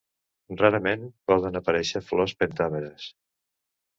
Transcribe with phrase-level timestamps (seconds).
[0.61, 3.09] Rarament poden aparèixer flors pentàmeres.